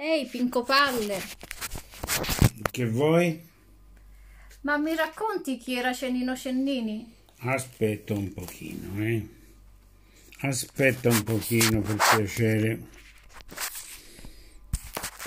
[0.00, 1.18] Ehi, Pincopalle,
[2.70, 3.46] Che vuoi?
[4.60, 7.14] ma mi racconti chi era Cennino Cennini?
[7.38, 9.26] Aspetta un pochino, eh.
[10.42, 12.80] Aspetta un pochino per piacere.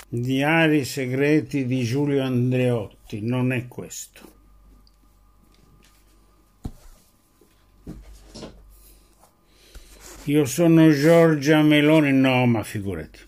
[0.08, 4.30] Diari segreti di Giulio Andreotti, non è questo.
[10.24, 13.18] Io sono Giorgia Meloni, no, ma figurati.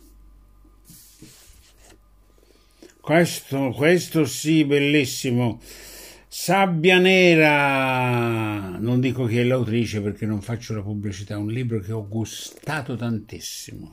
[3.04, 5.60] Questo, questo sì, bellissimo.
[6.26, 11.80] Sabbia Nera, non dico chi è l'autrice perché non faccio la pubblicità, è un libro
[11.80, 13.90] che ho gustato tantissimo.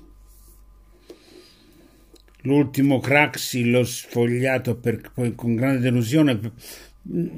[2.43, 6.39] L'ultimo Craxi l'ho sfogliato per, con grande delusione,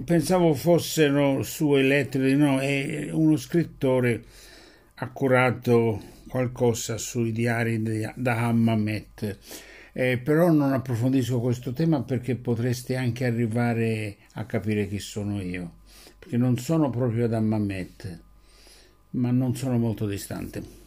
[0.06, 4.24] pensavo fossero sue lettere, no, è uno scrittore
[4.94, 9.72] ha curato qualcosa sui diari di, da Hammamet.
[9.96, 15.76] Eh, però non approfondisco questo tema perché potreste anche arrivare a capire chi sono io,
[16.18, 18.22] perché non sono proprio da Mamet,
[19.12, 20.82] ma non sono molto distante.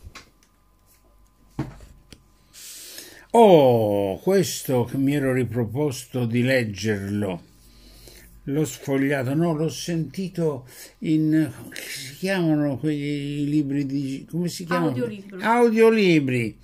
[3.30, 7.42] Oh, questo che mi ero riproposto di leggerlo,
[8.45, 10.67] l'ho sfogliato, no, l'ho sentito
[11.00, 14.89] in, si chiamano quei libri di, come si chiamano?
[14.89, 15.42] Audiolibri.
[15.42, 16.58] Audiolibri.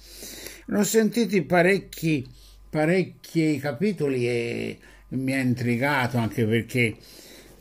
[0.64, 2.27] Ne ho sentiti parecchi,
[2.73, 4.78] parecchi capitoli e
[5.09, 6.97] mi ha intrigato anche perché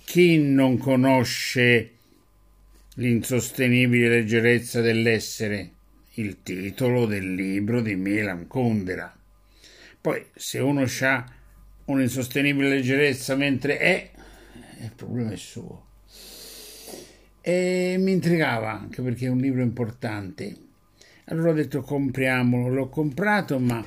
[0.05, 1.89] chi non conosce
[2.95, 5.71] l'insostenibile leggerezza dell'essere,
[6.13, 9.13] il titolo del libro di Milan Kundera.
[9.99, 11.33] Poi se uno ha
[11.85, 14.11] un'insostenibile leggerezza mentre è,
[14.79, 15.87] il problema è suo.
[17.41, 20.55] E mi intrigava anche perché è un libro importante.
[21.25, 23.85] Allora ho detto compriamolo, l'ho comprato ma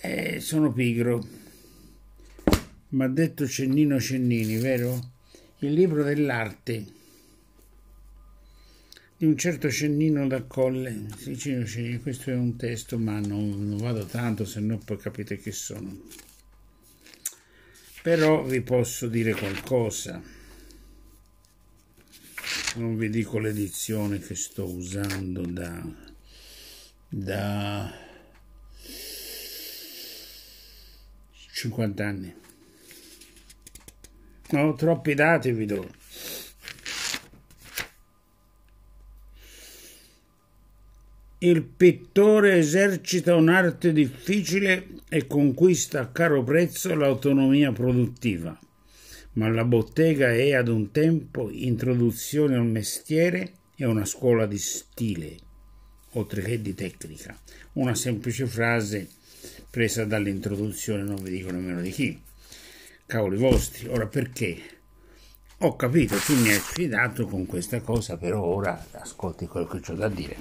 [0.00, 1.26] eh, sono pigro.
[2.88, 5.10] Mi ha detto Cennino Cennini, vero?
[5.58, 7.00] Il libro dell'arte
[9.22, 11.06] di un certo Cennino da Colle.
[11.16, 14.96] Sì, Cennino Cennini, questo è un testo ma non, non vado tanto se no poi
[14.98, 15.96] capite che sono.
[18.02, 20.20] Però vi posso dire qualcosa.
[22.74, 25.86] Non vi dico l'edizione che sto usando da,
[27.08, 28.11] da
[31.62, 32.34] 50 anni.
[34.54, 35.90] Ho troppi dati, vi do.
[41.38, 48.56] Il pittore esercita un'arte difficile e conquista a caro prezzo l'autonomia produttiva,
[49.34, 55.36] ma la bottega è ad un tempo introduzione al mestiere e una scuola di stile,
[56.12, 57.36] oltre che di tecnica.
[57.74, 59.08] Una semplice frase
[59.70, 62.22] presa dall'introduzione, non vi dico nemmeno di chi.
[63.06, 64.56] Cavoli vostri, ora perché?
[65.58, 69.94] Ho capito, tu mi hai sfidato con questa cosa, però ora ascolti quello che ho
[69.94, 70.36] da dire.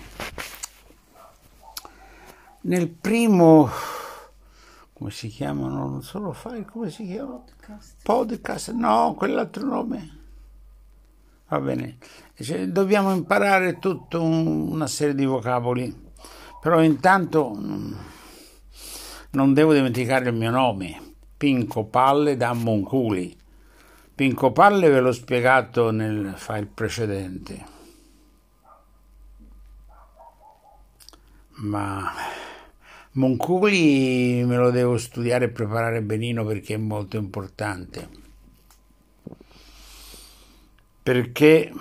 [2.61, 3.69] Nel primo,
[4.93, 5.87] come si chiamano?
[5.87, 7.37] Non solo file, come si chiama?
[7.37, 7.95] Podcast.
[8.03, 10.19] Podcast, no, quell'altro nome.
[11.47, 11.97] Va bene,
[12.39, 15.93] cioè, dobbiamo imparare tutta un, una serie di vocaboli,
[16.61, 17.53] però intanto
[19.31, 23.35] non devo dimenticare il mio nome, Pinco Palle da Monculi.
[24.13, 27.65] Pinco Palle ve l'ho spiegato nel file precedente.
[31.61, 32.11] Ma
[33.13, 38.07] Monculi me lo devo studiare e preparare benino perché è molto importante.
[41.03, 41.71] Perché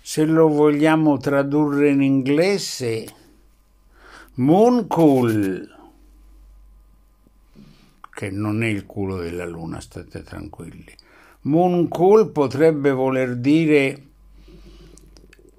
[0.00, 3.21] se lo vogliamo tradurre in inglese,
[4.34, 5.68] Mooncool,
[8.14, 10.90] che non è il culo della luna, state tranquilli.
[11.42, 14.06] Mooncool potrebbe voler dire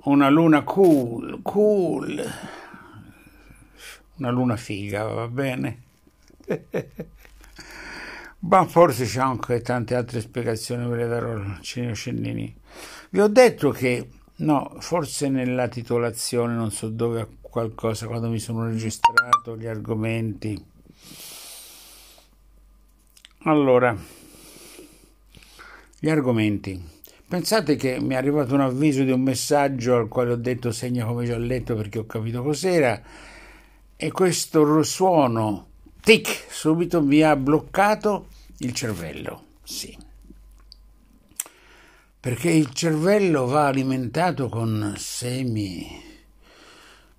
[0.06, 2.20] una luna cool, cool,
[4.16, 5.82] una luna figa, va bene?
[8.40, 12.56] Ma forse c'è anche tante altre spiegazioni, ve le darò Cennino Cennini.
[13.12, 18.66] Vi ho detto che, no, forse nella titolazione, non so dove, qualcosa, quando mi sono
[18.66, 20.60] registrato gli argomenti.
[23.44, 23.96] Allora,
[26.00, 26.84] gli argomenti.
[27.28, 31.06] Pensate che mi è arrivato un avviso di un messaggio al quale ho detto segna
[31.06, 33.00] come già letto perché ho capito cos'era
[33.96, 35.68] e questo suono
[36.02, 38.30] tic subito mi ha bloccato
[38.60, 39.44] il cervello.
[39.64, 39.96] Sì.
[42.20, 46.13] Perché il cervello va alimentato con semi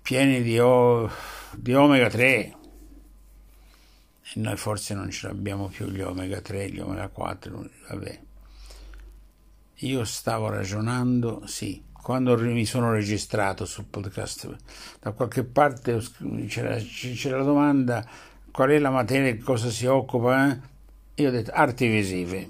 [0.05, 1.09] pieni di, o,
[1.55, 2.55] di omega 3 e
[4.35, 8.19] noi forse non ce l'abbiamo più gli omega 3, gli omega 4, vabbè.
[9.77, 14.55] Io stavo ragionando, sì, quando mi sono registrato sul podcast,
[14.99, 15.99] da qualche parte
[16.49, 18.07] c'era, c'era la domanda
[18.51, 20.59] qual è la materia di cosa si occupa, eh?
[21.15, 22.49] io ho detto arti visive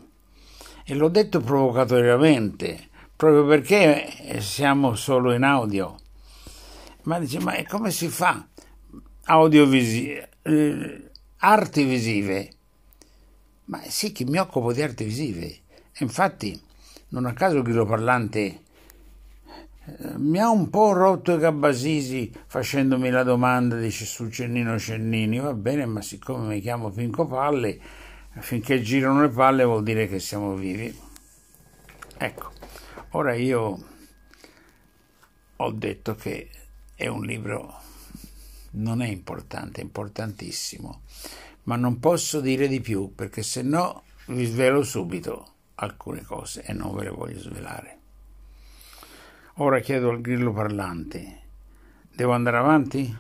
[0.84, 5.96] e l'ho detto provocatoriamente, proprio perché siamo solo in audio.
[7.06, 8.48] Ma dice, ma come si fa?
[9.26, 12.50] Audiovisive, eh, arti visive.
[13.66, 15.46] Ma sì, che mi occupo di arti visive.
[15.48, 15.64] E
[16.00, 16.60] infatti,
[17.10, 18.62] non a caso il grillo parlante
[19.88, 25.40] eh, mi ha un po' rotto i gabbasisi facendomi la domanda dice su Cennino Cennini
[25.40, 27.80] va bene ma siccome mi chiamo Pinco Palle
[28.40, 30.94] finché girano le palle vuol dire che siamo vivi
[32.18, 32.52] ecco
[33.12, 33.86] ora io
[35.56, 36.50] ho detto che
[36.96, 37.84] è un libro
[38.72, 41.02] non è importante, è importantissimo,
[41.64, 46.74] ma non posso dire di più perché se no vi svelo subito alcune cose e
[46.74, 48.00] non ve le voglio svelare.
[49.56, 51.42] Ora chiedo al grillo parlante,
[52.12, 53.18] devo andare avanti?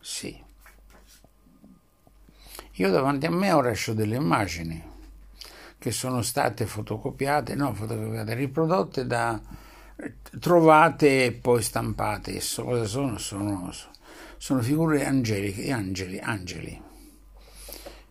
[0.00, 0.42] Sì.
[2.78, 4.92] Io davanti a me ora ho delle immagini
[5.78, 9.40] che sono state fotocopiate, no, fotocopiate, riprodotte da
[10.40, 12.32] trovate e poi stampate.
[12.34, 13.18] Cosa sono?
[13.18, 13.72] Sono,
[14.36, 16.80] sono figure angeliche, angeli, angeli.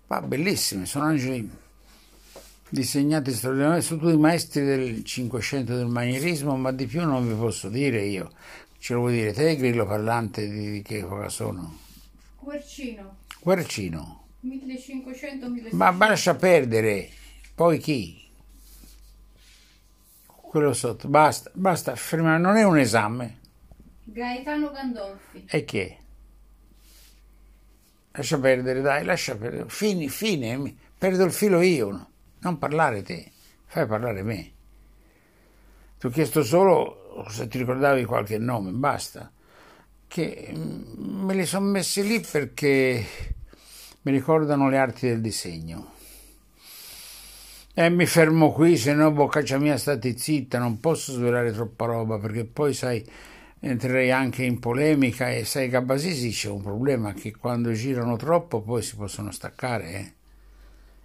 [0.08, 1.50] Ma bellissime, sono angeli
[2.74, 7.70] disegnati straordinariamente, sono tutti maestri del Cinquecento del manierismo, ma di più non vi posso
[7.70, 8.32] dire io.
[8.80, 11.78] Ce lo vuoi dire te, grillo parlante, di, di che epoca sono?
[12.40, 13.18] Guercino.
[13.40, 14.28] Guercino.
[14.44, 15.76] 1500-1600.
[15.76, 17.10] Ma lascia perdere.
[17.54, 18.23] Poi chi?
[20.54, 21.08] Quello sotto.
[21.08, 22.38] Basta, basta, fermare.
[22.38, 23.40] Non è un esame.
[24.04, 25.46] Gaetano Gandolfi.
[25.50, 25.98] E che?
[28.12, 29.68] Lascia perdere, dai, lascia perdere.
[29.68, 32.08] Fini, fine, perdo il filo io.
[32.38, 33.32] Non parlare te,
[33.66, 34.52] fai parlare me.
[35.98, 39.32] Ti ho chiesto solo se ti ricordavi qualche nome, basta.
[40.06, 43.04] Che mm, me li sono messi lì perché
[44.04, 45.93] mi ricordano le arti del disegno.
[47.76, 52.20] E mi fermo qui, se no boccaccia mia stati zitta, non posso svelare troppa roba
[52.20, 53.04] perché poi sai
[53.66, 58.82] entrerei anche in polemica e sai Gabasisi c'è un problema che quando girano troppo poi
[58.82, 60.14] si possono staccare eh?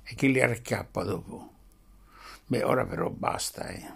[0.02, 1.52] e chi li archiappa dopo
[2.46, 3.86] beh ora però basta eh.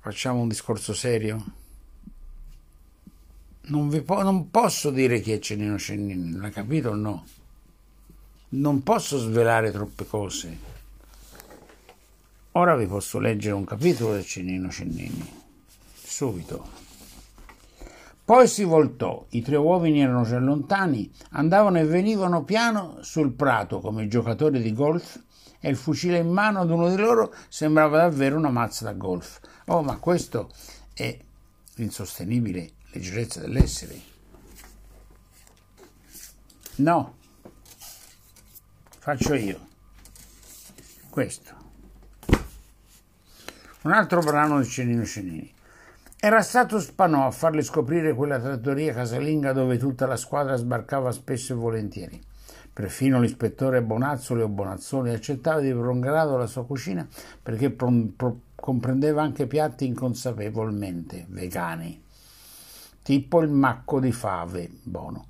[0.00, 1.44] facciamo un discorso serio
[3.66, 7.26] non, po- non posso dire chi è Cennino Cennini l'ha capito o no
[8.50, 10.73] non posso svelare troppe cose
[12.56, 15.42] ora vi posso leggere un capitolo del Cennino Cennini
[16.02, 16.82] subito
[18.24, 23.80] poi si voltò, i tre uomini erano già lontani, andavano e venivano piano sul prato
[23.80, 25.20] come giocatori di golf
[25.60, 29.40] e il fucile in mano ad uno di loro sembrava davvero una mazza da golf.
[29.66, 30.50] Oh, ma questo
[30.94, 31.18] è
[31.74, 34.00] l'insostenibile leggerezza dell'essere.
[36.76, 37.16] No,
[39.00, 39.66] faccio io.
[41.10, 41.63] Questo.
[43.84, 45.52] Un altro brano di Cenino Cenini.
[46.18, 51.52] Era stato Spanò a farle scoprire quella trattoria casalinga dove tutta la squadra sbarcava spesso
[51.52, 52.18] e volentieri.
[52.72, 57.06] Perfino l'ispettore Bonazzoli o Bonazzoli accettava di prolungato la sua cucina
[57.42, 62.02] perché pro- pro- comprendeva anche piatti inconsapevolmente vegani,
[63.02, 65.26] tipo il macco di fave, buono.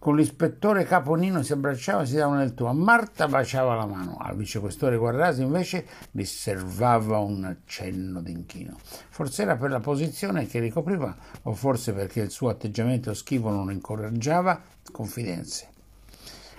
[0.00, 2.68] Con l'ispettore Caponino si abbracciava, si davano nel tuo.
[2.68, 4.16] A Marta baciava la mano.
[4.18, 8.78] Al vicequestore Guarrasi invece riservava un accenno d'inchino.
[8.80, 13.70] Forse era per la posizione che ricopriva o forse perché il suo atteggiamento schivo non
[13.70, 14.58] incoraggiava
[14.90, 15.68] confidenze.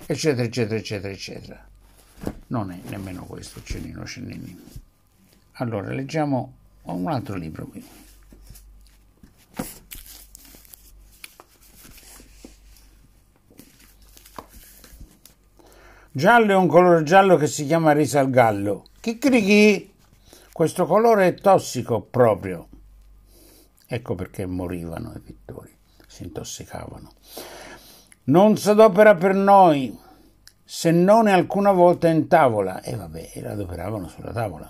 [0.05, 1.67] Eccetera, eccetera, eccetera, eccetera.
[2.45, 4.55] Non è nemmeno questo Cennino Cennini.
[5.53, 7.83] Allora, leggiamo un altro libro qui.
[16.13, 18.87] Giallo è un colore giallo che si chiama risa al gallo.
[18.99, 19.93] Chicchirichi!
[20.51, 22.67] Questo colore è tossico proprio.
[23.87, 25.73] Ecco perché morivano i pittori,
[26.05, 27.13] si intossicavano.
[28.25, 29.97] Non s'adopera per noi,
[30.65, 32.81] se non alcuna volta in tavola.
[32.81, 34.69] E vabbè, e l'adoperavano sulla tavola.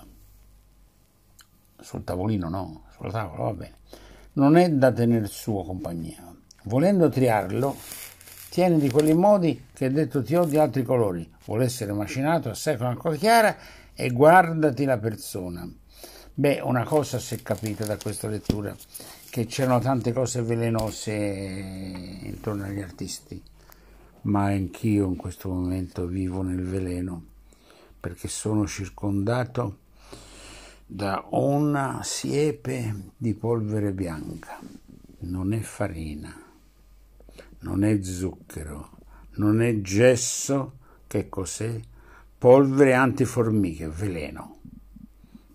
[1.80, 3.78] Sul tavolino no, sulla tavola, va bene.
[4.34, 6.22] Non è da tener suo compagnia.
[6.66, 7.74] Volendo triarlo,
[8.52, 11.26] Tieni di quelli modi che detto ti ho di altri colori.
[11.46, 13.56] Vuole essere macinato assai con acqua chiara
[13.94, 15.66] e guardati la persona.
[16.34, 18.76] Beh, una cosa si è capita da questa lettura,
[19.30, 23.42] che c'erano tante cose velenose intorno agli artisti.
[24.22, 27.24] ma anch'io in questo momento vivo nel veleno
[27.98, 29.78] perché sono circondato
[30.86, 34.58] da una siepe di polvere bianca.
[35.20, 36.34] Non è farina,
[37.62, 38.90] non è zucchero,
[39.36, 41.80] non è gesso, che cos'è?
[42.38, 44.60] Polvere antiformiche, veleno.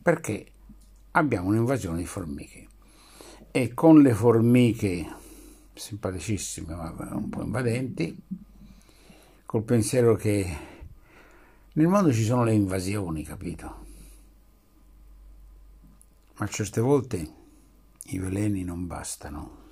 [0.02, 0.52] Perché
[1.12, 2.68] abbiamo un'invasione di formiche
[3.52, 5.16] e con le formiche
[5.74, 8.16] simpaticissime ma un po' invadenti,
[9.46, 10.58] col pensiero che
[11.74, 13.86] nel mondo ci sono le invasioni, capito?
[16.38, 17.34] Ma certe volte
[18.06, 19.66] i veleni non bastano.